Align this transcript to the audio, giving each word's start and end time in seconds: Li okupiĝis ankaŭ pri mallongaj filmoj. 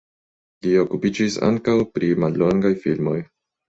Li 0.67 0.71
okupiĝis 0.85 1.39
ankaŭ 1.51 1.79
pri 1.93 2.13
mallongaj 2.27 2.77
filmoj. 2.85 3.19